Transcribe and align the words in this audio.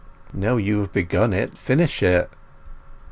"Now 0.33 0.57
you 0.57 0.79
have 0.79 0.91
begun 0.91 1.31
it, 1.31 1.55
finish 1.59 2.01
it." 2.01 2.31